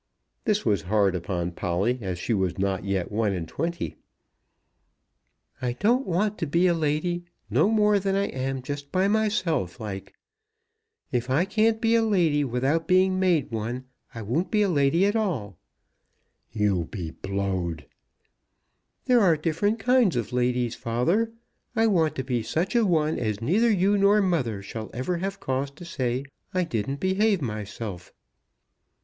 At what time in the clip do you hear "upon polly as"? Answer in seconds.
1.13-2.17